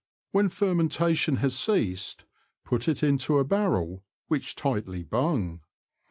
[0.31, 2.25] When fermentation has ceased,
[2.65, 5.61] put it into a barrel, which tightly bung.